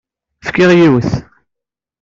[0.45, 1.11] Fkiɣ yiwet.